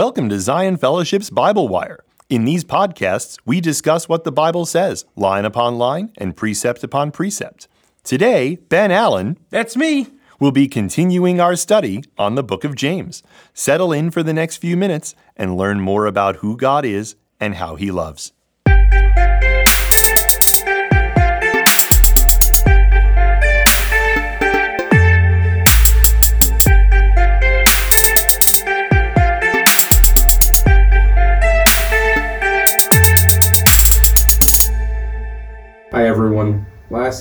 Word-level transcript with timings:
Welcome 0.00 0.30
to 0.30 0.40
Zion 0.40 0.78
Fellowship's 0.78 1.28
Bible 1.28 1.68
Wire. 1.68 2.02
In 2.30 2.46
these 2.46 2.64
podcasts, 2.64 3.36
we 3.44 3.60
discuss 3.60 4.08
what 4.08 4.24
the 4.24 4.32
Bible 4.32 4.64
says, 4.64 5.04
line 5.14 5.44
upon 5.44 5.76
line 5.76 6.10
and 6.16 6.34
precept 6.34 6.82
upon 6.82 7.10
precept. 7.10 7.68
Today, 8.02 8.56
Ben 8.70 8.90
Allen 8.90 9.36
That's 9.50 9.76
me. 9.76 10.06
will 10.38 10.52
be 10.52 10.68
continuing 10.68 11.38
our 11.38 11.54
study 11.54 12.02
on 12.16 12.34
the 12.34 12.42
book 12.42 12.64
of 12.64 12.76
James. 12.76 13.22
Settle 13.52 13.92
in 13.92 14.10
for 14.10 14.22
the 14.22 14.32
next 14.32 14.56
few 14.56 14.74
minutes 14.74 15.14
and 15.36 15.58
learn 15.58 15.82
more 15.82 16.06
about 16.06 16.36
who 16.36 16.56
God 16.56 16.86
is 16.86 17.16
and 17.38 17.56
how 17.56 17.76
he 17.76 17.90
loves. 17.90 18.32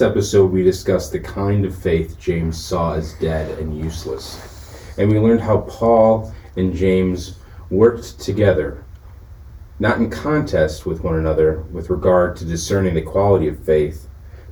Episode, 0.10 0.52
we 0.52 0.64
discussed 0.64 1.12
the 1.12 1.20
kind 1.20 1.66
of 1.66 1.78
faith 1.78 2.18
James 2.20 2.58
saw 2.58 2.96
as 2.96 3.14
dead 3.20 3.60
and 3.60 3.78
useless. 3.78 4.96
And 4.98 5.12
we 5.12 5.20
learned 5.20 5.42
how 5.42 5.60
Paul 5.60 6.34
and 6.56 6.74
James 6.74 7.38
worked 7.70 8.20
together, 8.20 8.84
not 9.78 9.98
in 9.98 10.10
contest 10.10 10.88
with 10.88 11.04
one 11.04 11.14
another, 11.14 11.62
with 11.72 11.92
regard 11.92 12.36
to 12.38 12.46
discerning 12.46 12.96
the 12.96 13.04
quality 13.04 13.48
of 13.48 13.64
faith 13.64 14.08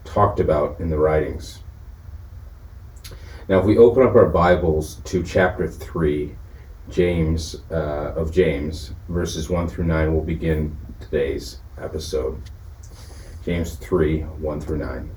talked 0.05 0.39
about 0.39 0.79
in 0.79 0.91
the 0.91 0.99
writings. 0.99 1.63
Now, 3.49 3.57
if 3.57 3.65
we 3.65 3.79
open 3.79 4.03
up 4.03 4.13
our 4.13 4.29
Bibles 4.29 4.97
to 5.05 5.23
chapter 5.23 5.67
3, 5.67 6.35
James, 6.91 7.63
uh, 7.71 8.13
of 8.15 8.31
James, 8.31 8.93
verses 9.09 9.49
1 9.49 9.67
through 9.67 9.85
9, 9.85 10.13
we'll 10.13 10.23
begin 10.23 10.77
today's 10.99 11.57
episode. 11.81 12.39
James 13.43 13.73
3 13.75 14.21
1 14.21 14.61
through 14.61 14.77
9. 14.77 15.16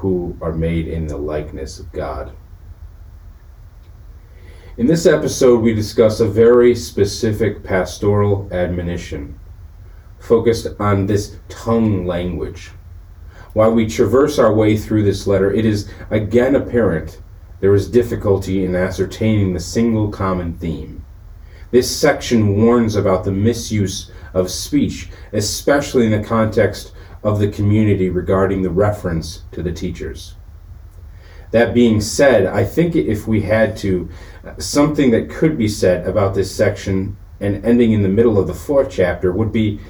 who 0.00 0.34
are 0.40 0.52
made 0.52 0.88
in 0.88 1.06
the 1.06 1.16
likeness 1.16 1.78
of 1.78 1.92
God. 1.92 2.32
In 4.78 4.86
this 4.86 5.04
episode, 5.04 5.60
we 5.60 5.74
discuss 5.74 6.20
a 6.20 6.26
very 6.26 6.74
specific 6.74 7.62
pastoral 7.62 8.48
admonition 8.50 9.38
focused 10.18 10.66
on 10.78 11.04
this 11.04 11.36
tongue 11.50 12.06
language. 12.06 12.70
While 13.52 13.72
we 13.72 13.86
traverse 13.86 14.38
our 14.38 14.54
way 14.54 14.78
through 14.78 15.02
this 15.02 15.26
letter, 15.26 15.52
it 15.52 15.66
is 15.66 15.90
again 16.08 16.54
apparent 16.54 17.20
there 17.60 17.74
is 17.74 17.90
difficulty 17.90 18.64
in 18.64 18.74
ascertaining 18.74 19.52
the 19.52 19.60
single 19.60 20.08
common 20.08 20.54
theme. 20.54 21.04
This 21.72 21.94
section 21.94 22.56
warns 22.56 22.96
about 22.96 23.24
the 23.24 23.32
misuse 23.32 24.10
of 24.32 24.50
speech, 24.50 25.10
especially 25.34 26.06
in 26.06 26.22
the 26.22 26.26
context 26.26 26.94
of 27.22 27.38
the 27.38 27.48
community 27.48 28.08
regarding 28.08 28.62
the 28.62 28.70
reference 28.70 29.42
to 29.52 29.62
the 29.62 29.72
teachers. 29.72 30.34
That 31.50 31.74
being 31.74 32.00
said, 32.00 32.46
I 32.46 32.64
think 32.64 32.94
if 32.94 33.26
we 33.26 33.42
had 33.42 33.76
to, 33.78 34.08
something 34.58 35.10
that 35.10 35.28
could 35.28 35.58
be 35.58 35.68
said 35.68 36.06
about 36.06 36.34
this 36.34 36.54
section 36.54 37.16
and 37.40 37.64
ending 37.64 37.92
in 37.92 38.02
the 38.02 38.08
middle 38.08 38.38
of 38.38 38.46
the 38.46 38.54
fourth 38.54 38.90
chapter 38.90 39.32
would 39.32 39.52
be 39.52 39.80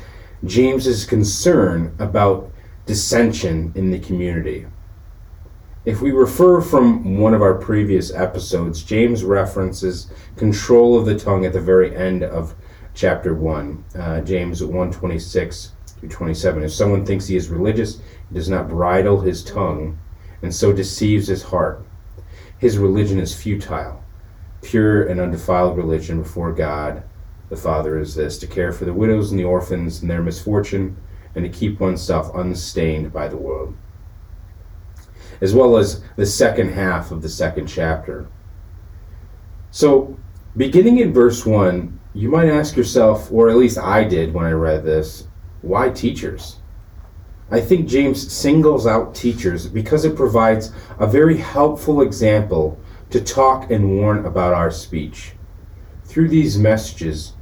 James's 0.45 1.05
concern 1.05 1.95
about 1.99 2.51
dissension 2.87 3.73
in 3.75 3.91
the 3.91 3.99
community. 3.99 4.67
If 5.85 6.01
we 6.01 6.13
refer 6.13 6.61
from 6.61 7.19
one 7.19 7.35
of 7.35 7.43
our 7.43 7.55
previous 7.55 8.13
episodes, 8.13 8.83
James 8.83 9.25
references 9.25 10.11
control 10.37 10.99
of 10.99 11.07
the 11.07 11.19
tongue 11.19 11.45
at 11.45 11.53
the 11.53 11.61
very 11.61 11.95
end 11.95 12.23
of 12.23 12.55
chapter 12.95 13.35
1, 13.35 13.85
uh, 13.99 14.21
James 14.23 14.63
126 14.63 15.73
through 16.01 16.09
27. 16.09 16.63
If 16.63 16.73
someone 16.73 17.05
thinks 17.05 17.27
he 17.27 17.37
is 17.37 17.49
religious, 17.49 17.99
he 18.29 18.35
does 18.35 18.49
not 18.49 18.69
bridle 18.69 19.21
his 19.21 19.45
tongue, 19.45 19.99
and 20.43 20.55
so 20.55 20.73
deceives 20.73 21.29
his 21.29 21.43
heart. 21.43 21.85
His 22.59 22.79
religion 22.79 23.21
is 23.21 23.35
futile. 23.35 24.03
Pure 24.63 25.09
and 25.09 25.21
undefiled 25.21 25.77
religion 25.77 26.23
before 26.23 26.53
God 26.53 27.03
the 27.51 27.57
Father 27.57 27.99
is 27.99 28.15
this 28.15 28.39
to 28.39 28.47
care 28.47 28.73
for 28.73 28.85
the 28.85 28.95
widows 28.95 29.31
and 29.31 29.39
the 29.39 29.45
orphans 29.45 30.03
in 30.03 30.09
their 30.09 30.23
misfortune, 30.23 30.97
and 31.35 31.45
to 31.45 31.51
keep 31.51 31.81
oneself 31.81 32.35
unstained 32.35 33.13
by 33.13 33.29
the 33.29 33.37
world. 33.37 33.75
As 35.41 35.55
well 35.55 35.77
as 35.77 36.03
the 36.17 36.27
second 36.27 36.73
half 36.73 37.11
of 37.11 37.23
the 37.23 37.29
second 37.29 37.67
chapter. 37.67 38.29
So, 39.71 40.17
beginning 40.57 40.99
in 40.99 41.13
verse 41.13 41.45
1, 41.45 41.99
you 42.15 42.29
might 42.29 42.49
ask 42.49 42.77
yourself, 42.77 43.31
or 43.33 43.49
at 43.49 43.57
least 43.57 43.79
I 43.79 44.05
did 44.05 44.33
when 44.33 44.45
I 44.45 44.53
read 44.53 44.85
this, 44.85 45.27
why 45.63 45.91
teachers? 45.91 46.57
I 47.51 47.61
think 47.61 47.89
James 47.89 48.33
singles 48.33 48.87
out 48.87 49.15
teachers 49.15 49.67
because 49.67 50.05
it 50.05 50.15
provides 50.15 50.73
a 50.99 51.07
very 51.07 51.37
helpful 51.37 52.01
example 52.01 52.79
to 53.11 53.21
talk 53.21 53.71
and 53.71 53.97
warn 53.97 54.25
about 54.25 54.55
our 54.55 54.71
speech. 54.71 55.33
Through 56.05 56.29
these 56.29 56.59
messages, 56.59 57.33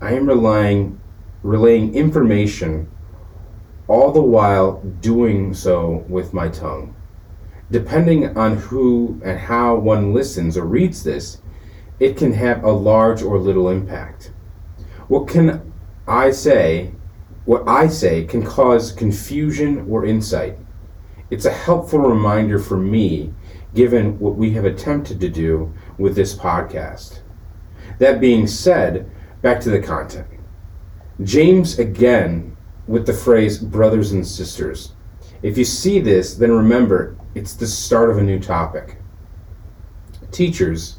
I 0.00 0.12
am 0.14 0.26
relying, 0.26 1.00
relaying 1.42 1.94
information, 1.94 2.90
all 3.88 4.10
the 4.10 4.22
while 4.22 4.82
doing 5.00 5.52
so 5.52 6.04
with 6.08 6.32
my 6.32 6.48
tongue. 6.48 6.94
Depending 7.70 8.36
on 8.38 8.56
who 8.56 9.20
and 9.22 9.38
how 9.38 9.76
one 9.76 10.14
listens 10.14 10.56
or 10.56 10.64
reads 10.64 11.04
this, 11.04 11.42
it 12.00 12.16
can 12.16 12.32
have 12.32 12.64
a 12.64 12.70
large 12.70 13.22
or 13.22 13.38
little 13.38 13.68
impact. 13.68 14.32
What 15.08 15.28
can 15.28 15.72
I 16.06 16.30
say 16.30 16.92
what 17.48 17.66
I 17.66 17.88
say 17.88 18.24
can 18.24 18.44
cause 18.44 18.92
confusion 18.92 19.86
or 19.88 20.04
insight. 20.04 20.58
It's 21.30 21.46
a 21.46 21.50
helpful 21.50 21.98
reminder 21.98 22.58
for 22.58 22.76
me, 22.76 23.32
given 23.74 24.18
what 24.18 24.36
we 24.36 24.50
have 24.50 24.66
attempted 24.66 25.18
to 25.20 25.30
do 25.30 25.72
with 25.96 26.14
this 26.14 26.34
podcast. 26.34 27.20
That 28.00 28.20
being 28.20 28.46
said, 28.46 29.10
back 29.40 29.60
to 29.60 29.70
the 29.70 29.80
content. 29.80 30.26
James 31.22 31.78
again 31.78 32.54
with 32.86 33.06
the 33.06 33.14
phrase 33.14 33.56
brothers 33.56 34.12
and 34.12 34.26
sisters. 34.26 34.92
If 35.42 35.56
you 35.56 35.64
see 35.64 36.00
this, 36.00 36.34
then 36.34 36.52
remember 36.52 37.16
it's 37.34 37.54
the 37.54 37.66
start 37.66 38.10
of 38.10 38.18
a 38.18 38.22
new 38.22 38.38
topic. 38.38 38.98
Teachers, 40.32 40.98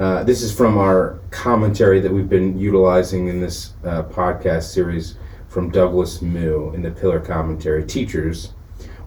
uh, 0.00 0.24
this 0.24 0.42
is 0.42 0.52
from 0.52 0.76
our 0.76 1.20
commentary 1.30 2.00
that 2.00 2.12
we've 2.12 2.28
been 2.28 2.58
utilizing 2.58 3.28
in 3.28 3.40
this 3.40 3.74
uh, 3.84 4.02
podcast 4.02 4.64
series 4.64 5.18
from 5.52 5.68
Douglas 5.68 6.22
Moo 6.22 6.72
in 6.72 6.80
the 6.80 6.90
Pillar 6.90 7.20
Commentary, 7.20 7.84
teachers 7.84 8.54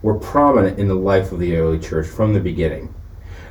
were 0.04 0.20
prominent 0.20 0.78
in 0.78 0.88
the 0.88 0.94
life 0.94 1.32
of 1.32 1.40
the 1.40 1.56
early 1.58 1.80
church 1.80 2.06
from 2.06 2.34
the 2.34 2.40
beginning. 2.40 2.94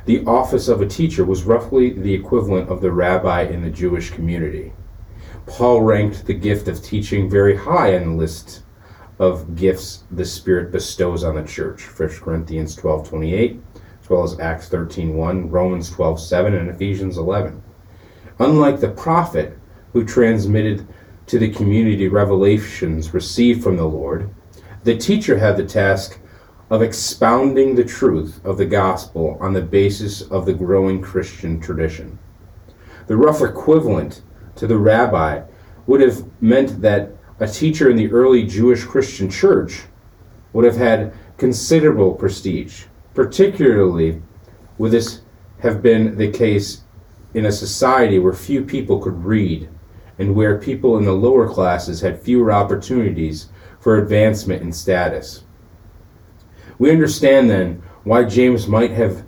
The 0.05 0.23
office 0.25 0.69
of 0.69 0.79
a 0.79 0.87
teacher 0.87 1.25
was 1.25 1.43
roughly 1.43 1.89
the 1.89 2.13
equivalent 2.13 2.69
of 2.69 2.79
the 2.79 2.93
rabbi 2.93 3.41
in 3.41 3.61
the 3.61 3.69
Jewish 3.69 4.11
community. 4.11 4.71
Paul 5.45 5.81
ranked 5.81 6.25
the 6.25 6.33
gift 6.33 6.69
of 6.69 6.81
teaching 6.81 7.29
very 7.29 7.57
high 7.57 7.97
on 7.97 8.11
the 8.11 8.15
list 8.15 8.63
of 9.19 9.57
gifts 9.57 10.03
the 10.11 10.23
Spirit 10.23 10.71
bestows 10.71 11.25
on 11.25 11.35
the 11.35 11.43
church. 11.43 11.83
1 11.99 12.09
Corinthians 12.21 12.77
12 12.77 13.09
28, 13.09 13.59
as 14.01 14.09
well 14.09 14.23
as 14.23 14.39
Acts 14.39 14.69
13 14.69 15.15
1, 15.15 15.49
Romans 15.49 15.89
12 15.89 16.17
7, 16.17 16.53
and 16.53 16.69
Ephesians 16.69 17.17
11. 17.17 17.61
Unlike 18.39 18.79
the 18.79 18.89
prophet 18.89 19.57
who 19.91 20.05
transmitted 20.05 20.87
to 21.27 21.39
the 21.39 21.49
community 21.49 22.07
revelations 22.07 23.13
received 23.13 23.63
from 23.63 23.77
the 23.77 23.85
Lord, 23.85 24.29
the 24.83 24.97
teacher 24.97 25.37
had 25.37 25.57
the 25.57 25.65
task 25.65 26.19
of 26.69 26.81
expounding 26.81 27.75
the 27.75 27.83
truth 27.83 28.43
of 28.43 28.57
the 28.57 28.65
gospel 28.65 29.37
on 29.39 29.53
the 29.53 29.61
basis 29.61 30.21
of 30.23 30.45
the 30.45 30.53
growing 30.53 31.01
Christian 31.01 31.59
tradition. 31.59 32.17
The 33.07 33.17
rough 33.17 33.41
equivalent 33.41 34.21
to 34.55 34.67
the 34.67 34.77
rabbi 34.77 35.41
would 35.87 36.01
have 36.01 36.25
meant 36.41 36.81
that 36.81 37.11
a 37.39 37.47
teacher 37.47 37.89
in 37.89 37.97
the 37.97 38.11
early 38.11 38.45
Jewish 38.45 38.83
Christian 38.83 39.29
church 39.29 39.83
would 40.53 40.65
have 40.65 40.77
had 40.77 41.13
considerable 41.37 42.13
prestige, 42.13 42.85
particularly 43.13 44.21
would 44.77 44.91
this 44.91 45.21
have 45.59 45.81
been 45.81 46.17
the 46.17 46.31
case 46.31 46.81
in 47.33 47.45
a 47.45 47.51
society 47.51 48.17
where 48.19 48.33
few 48.33 48.63
people 48.63 48.99
could 48.99 49.23
read 49.23 49.69
and 50.17 50.35
where 50.35 50.57
people 50.57 50.97
in 50.97 51.05
the 51.05 51.13
lower 51.13 51.47
classes 51.47 52.01
had 52.01 52.21
fewer 52.21 52.51
opportunities 52.51 53.49
for 53.79 53.97
advancement 53.97 54.61
in 54.61 54.71
status. 54.71 55.43
We 56.77 56.91
understand 56.91 57.49
then 57.49 57.81
why 58.03 58.23
James 58.23 58.67
might 58.67 58.91
have 58.91 59.25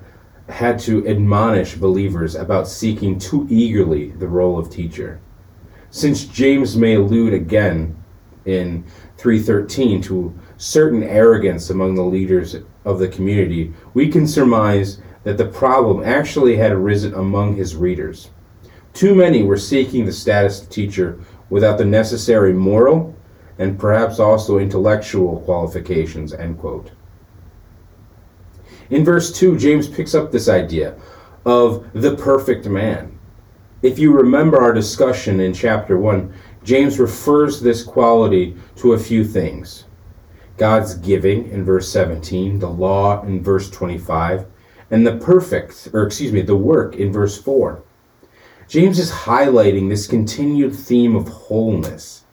had 0.50 0.80
to 0.80 1.07
admonish 1.07 1.75
believers 1.75 2.36
about 2.36 2.68
seeking 2.68 3.19
too 3.19 3.45
eagerly 3.50 4.12
the 4.12 4.28
role 4.28 4.57
of 4.57 4.69
teacher. 4.69 5.19
Since 5.89 6.25
James 6.25 6.78
may 6.78 6.95
allude 6.95 7.34
again 7.34 7.95
in 8.45 8.86
313 9.18 10.01
to 10.04 10.34
certain 10.57 11.04
arrogance 11.04 11.69
among 11.69 11.95
the 11.95 12.04
leaders 12.04 12.56
of 12.86 13.00
the 13.00 13.07
community, 13.07 13.74
we 13.94 14.10
can 14.10 14.28
surmise 14.28 15.01
that 15.24 15.38
the 15.38 15.45
problem 15.45 16.04
actually 16.04 16.56
had 16.56 16.72
arisen 16.72 17.13
among 17.13 17.56
his 17.56 17.75
readers. 17.75 18.30
Too 18.97 19.13
many 19.13 19.44
were 19.44 19.57
seeking 19.57 20.05
the 20.05 20.11
status 20.11 20.59
of 20.59 20.71
teacher 20.71 21.19
without 21.51 21.77
the 21.77 21.85
necessary 21.85 22.51
moral 22.51 23.15
and 23.59 23.77
perhaps 23.77 24.19
also 24.19 24.57
intellectual 24.57 25.39
qualifications. 25.41 26.33
End 26.33 26.57
quote. 26.57 26.89
In 28.89 29.05
verse 29.05 29.31
2, 29.38 29.55
James 29.59 29.88
picks 29.88 30.15
up 30.15 30.31
this 30.31 30.49
idea 30.49 30.95
of 31.45 31.88
the 31.94 32.15
perfect 32.15 32.65
man. 32.65 33.19
If 33.83 33.99
you 33.99 34.11
remember 34.11 34.59
our 34.59 34.73
discussion 34.73 35.41
in 35.41 35.53
chapter 35.53 36.00
1, 36.00 36.33
James 36.63 36.97
refers 36.97 37.61
this 37.61 37.83
quality 37.83 38.57
to 38.77 38.93
a 38.93 39.00
few 39.00 39.23
things 39.23 39.85
God's 40.57 40.95
giving 40.95 41.51
in 41.51 41.63
verse 41.63 41.88
17, 41.88 42.57
the 42.57 42.67
law 42.67 43.21
in 43.21 43.43
verse 43.43 43.69
25, 43.69 44.47
and 44.89 45.05
the 45.05 45.17
perfect, 45.17 45.89
or 45.93 46.01
excuse 46.01 46.31
me, 46.31 46.41
the 46.41 46.57
work 46.57 46.95
in 46.95 47.13
verse 47.13 47.39
4. 47.39 47.83
James 48.67 48.99
is 48.99 49.09
highlighting 49.09 49.87
this 49.87 50.07
continued 50.07 50.75
theme 50.75 51.15
of 51.15 51.29
wholeness. 51.29 52.25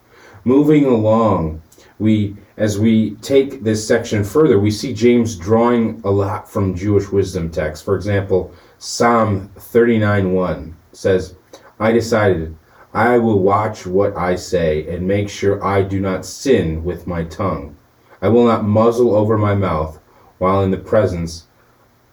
Moving 0.43 0.83
along, 0.83 1.61
we 1.97 2.35
as 2.57 2.77
we 2.77 3.11
take 3.15 3.63
this 3.63 3.87
section 3.87 4.21
further, 4.21 4.59
we 4.59 4.69
see 4.69 4.93
James 4.93 5.37
drawing 5.37 6.01
a 6.03 6.11
lot 6.11 6.51
from 6.51 6.75
Jewish 6.75 7.09
wisdom 7.09 7.49
texts. 7.49 7.85
For 7.85 7.95
example, 7.95 8.51
Psalm 8.79 9.49
39:1 9.57 10.73
says, 10.91 11.35
"I 11.79 11.93
decided 11.93 12.55
I 12.93 13.17
will 13.17 13.39
watch 13.39 13.87
what 13.87 14.17
I 14.17 14.35
say 14.35 14.85
and 14.89 15.07
make 15.07 15.29
sure 15.29 15.63
I 15.63 15.83
do 15.83 16.01
not 16.01 16.25
sin 16.25 16.83
with 16.83 17.07
my 17.07 17.23
tongue. 17.23 17.77
I 18.21 18.27
will 18.27 18.45
not 18.45 18.65
muzzle 18.65 19.15
over 19.15 19.37
my 19.37 19.55
mouth 19.55 19.99
while 20.37 20.61
in 20.63 20.71
the 20.71 20.77
presence 20.77 21.47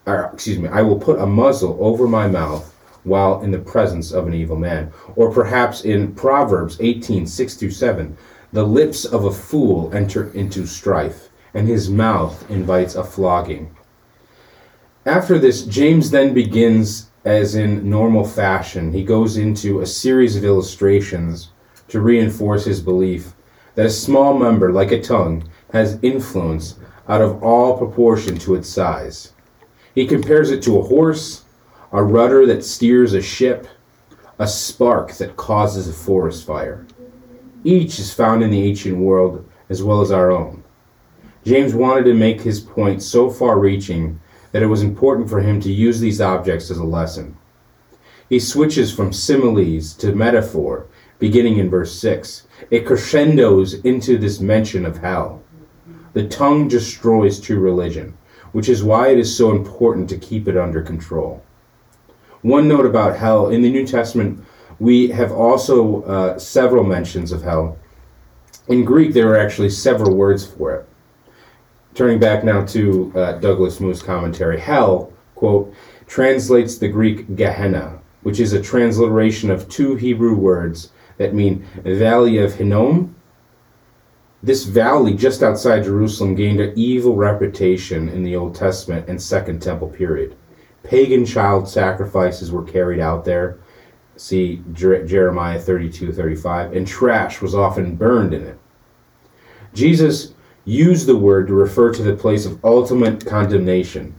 or 0.06 0.30
excuse 0.32 0.58
me, 0.58 0.68
I 0.68 0.82
will 0.82 0.98
put 0.98 1.20
a 1.20 1.26
muzzle 1.26 1.76
over 1.80 2.06
my 2.06 2.28
mouth 2.28 2.71
while 3.04 3.42
in 3.42 3.50
the 3.50 3.58
presence 3.58 4.12
of 4.12 4.26
an 4.26 4.34
evil 4.34 4.56
man. 4.56 4.92
Or 5.16 5.32
perhaps 5.32 5.84
in 5.84 6.14
Proverbs 6.14 6.76
18, 6.80 7.26
6 7.26 7.76
7, 7.76 8.16
the 8.52 8.64
lips 8.64 9.04
of 9.04 9.24
a 9.24 9.32
fool 9.32 9.90
enter 9.94 10.30
into 10.32 10.66
strife, 10.66 11.30
and 11.54 11.66
his 11.66 11.88
mouth 11.88 12.48
invites 12.50 12.94
a 12.94 13.04
flogging. 13.04 13.74
After 15.06 15.38
this, 15.38 15.62
James 15.64 16.10
then 16.10 16.32
begins, 16.32 17.10
as 17.24 17.54
in 17.54 17.88
normal 17.88 18.24
fashion, 18.24 18.92
he 18.92 19.02
goes 19.02 19.36
into 19.36 19.80
a 19.80 19.86
series 19.86 20.36
of 20.36 20.44
illustrations 20.44 21.50
to 21.88 22.00
reinforce 22.00 22.64
his 22.64 22.80
belief 22.80 23.32
that 23.74 23.86
a 23.86 23.90
small 23.90 24.38
member, 24.38 24.70
like 24.70 24.92
a 24.92 25.00
tongue, 25.00 25.48
has 25.72 25.98
influence 26.02 26.78
out 27.08 27.20
of 27.20 27.42
all 27.42 27.78
proportion 27.78 28.38
to 28.38 28.54
its 28.54 28.68
size. 28.68 29.32
He 29.94 30.06
compares 30.06 30.50
it 30.50 30.62
to 30.64 30.78
a 30.78 30.82
horse, 30.82 31.44
a 31.92 32.02
rudder 32.02 32.46
that 32.46 32.64
steers 32.64 33.14
a 33.14 33.22
ship, 33.22 33.66
a 34.38 34.46
spark 34.46 35.12
that 35.14 35.36
causes 35.36 35.88
a 35.88 35.92
forest 35.92 36.46
fire. 36.46 36.86
Each 37.64 37.98
is 37.98 38.12
found 38.12 38.42
in 38.42 38.50
the 38.50 38.62
ancient 38.62 38.96
world 38.96 39.48
as 39.68 39.82
well 39.82 40.00
as 40.00 40.10
our 40.10 40.30
own. 40.30 40.64
James 41.44 41.74
wanted 41.74 42.04
to 42.04 42.14
make 42.14 42.40
his 42.40 42.60
point 42.60 43.02
so 43.02 43.30
far 43.30 43.58
reaching 43.58 44.20
that 44.52 44.62
it 44.62 44.66
was 44.66 44.82
important 44.82 45.28
for 45.28 45.40
him 45.40 45.60
to 45.60 45.72
use 45.72 46.00
these 46.00 46.20
objects 46.20 46.70
as 46.70 46.78
a 46.78 46.84
lesson. 46.84 47.36
He 48.28 48.40
switches 48.40 48.92
from 48.92 49.12
similes 49.12 49.92
to 49.94 50.14
metaphor, 50.14 50.86
beginning 51.18 51.58
in 51.58 51.70
verse 51.70 51.98
6. 51.98 52.46
It 52.70 52.86
crescendos 52.86 53.74
into 53.74 54.18
this 54.18 54.40
mention 54.40 54.86
of 54.86 54.98
hell. 54.98 55.42
The 56.14 56.28
tongue 56.28 56.68
destroys 56.68 57.40
true 57.40 57.60
religion 57.60 58.16
which 58.52 58.68
is 58.68 58.84
why 58.84 59.08
it 59.08 59.18
is 59.18 59.34
so 59.34 59.50
important 59.50 60.08
to 60.10 60.18
keep 60.18 60.46
it 60.46 60.56
under 60.56 60.82
control. 60.82 61.42
One 62.42 62.68
note 62.68 62.86
about 62.86 63.16
hell 63.16 63.50
in 63.50 63.62
the 63.62 63.70
New 63.70 63.86
Testament, 63.86 64.44
we 64.78 65.08
have 65.08 65.32
also 65.32 66.02
uh, 66.02 66.38
several 66.38 66.84
mentions 66.84 67.32
of 67.32 67.42
hell. 67.42 67.78
In 68.68 68.84
Greek, 68.84 69.12
there 69.12 69.30
are 69.30 69.38
actually 69.38 69.70
several 69.70 70.14
words 70.14 70.46
for 70.46 70.74
it. 70.74 70.88
Turning 71.94 72.18
back 72.18 72.42
now 72.42 72.64
to 72.66 73.12
uh, 73.14 73.32
Douglas 73.32 73.80
Moo's 73.80 74.02
commentary, 74.02 74.58
hell, 74.58 75.12
quote, 75.34 75.74
translates 76.06 76.78
the 76.78 76.88
Greek 76.88 77.36
Gehenna, 77.36 78.00
which 78.22 78.40
is 78.40 78.52
a 78.52 78.62
transliteration 78.62 79.50
of 79.50 79.68
two 79.68 79.94
Hebrew 79.94 80.34
words 80.34 80.90
that 81.18 81.34
mean 81.34 81.66
valley 81.84 82.38
of 82.38 82.54
Hinnom 82.54 83.14
this 84.44 84.64
valley 84.64 85.14
just 85.14 85.44
outside 85.44 85.84
Jerusalem 85.84 86.34
gained 86.34 86.60
an 86.60 86.72
evil 86.74 87.14
reputation 87.14 88.08
in 88.08 88.24
the 88.24 88.34
Old 88.34 88.56
Testament 88.56 89.08
and 89.08 89.22
Second 89.22 89.62
Temple 89.62 89.88
period. 89.88 90.36
Pagan 90.84 91.24
child 91.24 91.68
sacrifices 91.68 92.50
were 92.50 92.64
carried 92.64 93.00
out 93.00 93.24
there. 93.24 93.58
See 94.16 94.62
Jeremiah 94.72 95.60
32 95.60 96.12
35. 96.12 96.74
And 96.74 96.86
trash 96.86 97.40
was 97.40 97.54
often 97.54 97.96
burned 97.96 98.34
in 98.34 98.42
it. 98.42 98.58
Jesus 99.74 100.34
used 100.64 101.06
the 101.06 101.16
word 101.16 101.48
to 101.48 101.54
refer 101.54 101.92
to 101.92 102.02
the 102.02 102.16
place 102.16 102.46
of 102.46 102.64
ultimate 102.64 103.24
condemnation. 103.24 104.18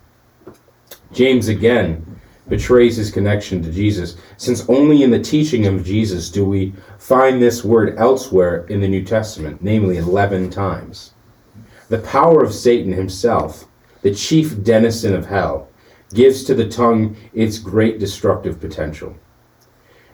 James 1.11 1.47
again 1.47 2.19
betrays 2.49 2.97
his 2.97 3.11
connection 3.11 3.61
to 3.63 3.71
Jesus, 3.71 4.17
since 4.37 4.67
only 4.67 5.03
in 5.03 5.11
the 5.11 5.19
teaching 5.19 5.65
of 5.65 5.85
Jesus 5.85 6.29
do 6.29 6.43
we 6.43 6.73
find 6.97 7.41
this 7.41 7.63
word 7.63 7.95
elsewhere 7.97 8.65
in 8.67 8.81
the 8.81 8.87
New 8.87 9.03
Testament, 9.03 9.61
namely 9.61 9.97
11 9.97 10.49
times. 10.49 11.13
The 11.89 11.99
power 11.99 12.43
of 12.43 12.53
Satan 12.53 12.91
himself, 12.91 13.65
the 14.01 14.13
chief 14.13 14.63
denizen 14.63 15.13
of 15.13 15.27
hell, 15.27 15.69
gives 16.13 16.43
to 16.43 16.53
the 16.53 16.67
tongue 16.67 17.15
its 17.33 17.59
great 17.59 17.99
destructive 17.99 18.59
potential. 18.59 19.15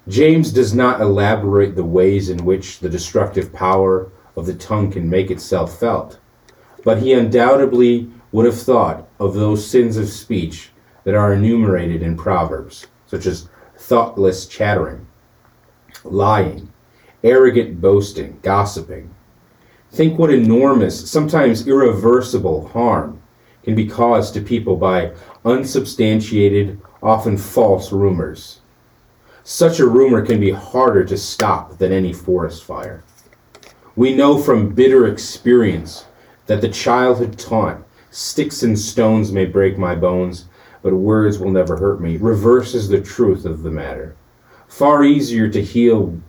James 0.07 0.51
does 0.51 0.73
not 0.73 1.01
elaborate 1.01 1.75
the 1.75 1.83
ways 1.83 2.29
in 2.29 2.43
which 2.45 2.79
the 2.79 2.89
destructive 2.89 3.53
power 3.53 4.11
of 4.35 4.45
the 4.45 4.55
tongue 4.55 4.91
can 4.91 5.09
make 5.09 5.29
itself 5.29 5.79
felt, 5.79 6.19
but 6.83 6.99
he 6.99 7.13
undoubtedly 7.13 8.09
would 8.31 8.45
have 8.45 8.59
thought 8.59 9.07
of 9.19 9.33
those 9.33 9.69
sins 9.69 9.97
of 9.97 10.09
speech 10.09 10.71
that 11.03 11.15
are 11.15 11.33
enumerated 11.33 12.01
in 12.01 12.15
Proverbs, 12.17 12.87
such 13.05 13.25
as 13.25 13.49
thoughtless 13.77 14.45
chattering, 14.45 15.05
lying, 16.03 16.71
arrogant 17.23 17.81
boasting, 17.81 18.39
gossiping. 18.41 19.13
Think 19.91 20.17
what 20.17 20.31
enormous, 20.31 21.09
sometimes 21.09 21.67
irreversible 21.67 22.67
harm 22.69 23.18
can 23.63 23.75
be 23.75 23.87
caused 23.87 24.33
to 24.33 24.41
people 24.41 24.75
by 24.75 25.11
unsubstantiated, 25.45 26.79
often 27.01 27.37
false 27.37 27.91
rumors. 27.91 28.61
Such 29.43 29.79
a 29.79 29.87
rumor 29.87 30.25
can 30.25 30.39
be 30.39 30.51
harder 30.51 31.03
to 31.05 31.17
stop 31.17 31.77
than 31.77 31.91
any 31.91 32.13
forest 32.13 32.63
fire. 32.63 33.03
We 33.95 34.15
know 34.15 34.37
from 34.37 34.75
bitter 34.75 35.07
experience 35.07 36.05
that 36.45 36.61
the 36.61 36.69
childhood 36.69 37.37
taunt, 37.37 37.83
sticks 38.11 38.63
and 38.63 38.77
stones 38.77 39.31
may 39.31 39.45
break 39.45 39.77
my 39.77 39.95
bones, 39.95 40.45
but 40.81 40.93
words 40.93 41.39
will 41.39 41.51
never 41.51 41.77
hurt 41.77 41.99
me, 41.99 42.17
reverses 42.17 42.87
the 42.87 43.01
truth 43.01 43.45
of 43.45 43.63
the 43.63 43.71
matter. 43.71 44.15
Far 44.67 45.03
easier 45.03 45.49
to 45.49 45.61
heal 45.61 46.19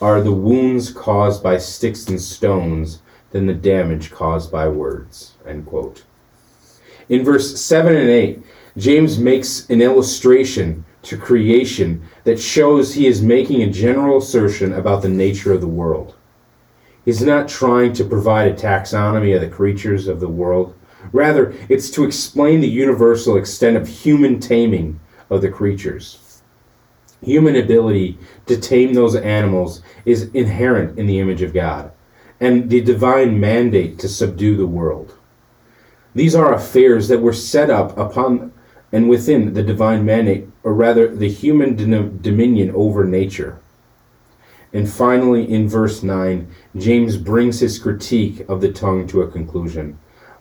are 0.00 0.20
the 0.20 0.32
wounds 0.32 0.92
caused 0.92 1.42
by 1.42 1.58
sticks 1.58 2.06
and 2.06 2.20
stones 2.20 3.00
than 3.30 3.46
the 3.46 3.54
damage 3.54 4.10
caused 4.10 4.52
by 4.52 4.68
words. 4.68 5.32
End 5.46 5.66
quote. 5.66 6.04
In 7.08 7.24
verse 7.24 7.60
7 7.60 7.94
and 7.96 8.08
8, 8.08 8.42
James 8.76 9.18
makes 9.18 9.68
an 9.70 9.80
illustration 9.80 10.84
to 11.02 11.16
creation 11.16 12.02
that 12.24 12.40
shows 12.40 12.92
he 12.92 13.06
is 13.06 13.22
making 13.22 13.62
a 13.62 13.70
general 13.70 14.18
assertion 14.18 14.72
about 14.72 15.02
the 15.02 15.08
nature 15.08 15.52
of 15.52 15.60
the 15.60 15.68
world. 15.68 16.16
He's 17.04 17.22
not 17.22 17.48
trying 17.48 17.92
to 17.94 18.04
provide 18.04 18.48
a 18.48 18.54
taxonomy 18.54 19.34
of 19.34 19.40
the 19.40 19.48
creatures 19.48 20.08
of 20.08 20.18
the 20.18 20.28
world. 20.28 20.74
Rather, 21.12 21.54
it's 21.68 21.90
to 21.90 22.04
explain 22.04 22.60
the 22.60 22.68
universal 22.68 23.36
extent 23.36 23.76
of 23.76 23.86
human 23.86 24.40
taming 24.40 24.98
of 25.30 25.42
the 25.42 25.48
creatures. 25.48 26.42
Human 27.22 27.54
ability 27.54 28.18
to 28.46 28.56
tame 28.56 28.92
those 28.92 29.14
animals 29.14 29.80
is 30.04 30.30
inherent 30.34 30.98
in 30.98 31.06
the 31.06 31.20
image 31.20 31.42
of 31.42 31.54
God, 31.54 31.92
and 32.40 32.68
the 32.68 32.80
divine 32.80 33.38
mandate 33.38 34.00
to 34.00 34.08
subdue 34.08 34.56
the 34.56 34.66
world. 34.66 35.15
These 36.16 36.34
are 36.34 36.54
affairs 36.54 37.08
that 37.08 37.20
were 37.20 37.34
set 37.34 37.68
up 37.68 37.94
upon 37.98 38.50
and 38.90 39.06
within 39.06 39.52
the 39.52 39.62
divine 39.62 40.02
mandate, 40.06 40.48
or 40.62 40.72
rather 40.72 41.14
the 41.14 41.28
human 41.28 41.76
dominion 42.22 42.70
over 42.74 43.04
nature. 43.04 43.60
And 44.72 44.88
finally, 44.88 45.44
in 45.44 45.68
verse 45.68 46.02
9, 46.02 46.50
James 46.74 47.18
brings 47.18 47.60
his 47.60 47.78
critique 47.78 48.48
of 48.48 48.62
the 48.62 48.72
tongue 48.72 49.06
to 49.08 49.20
a 49.20 49.30
conclusion 49.30 49.98